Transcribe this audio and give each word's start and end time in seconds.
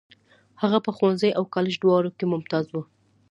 هغه 0.61 0.77
په 0.85 0.91
ښوونځي 0.95 1.29
او 1.37 1.43
کالج 1.53 1.75
دواړو 1.79 2.09
کې 2.17 2.25
ممتاز 2.33 2.65
و. 2.71 2.75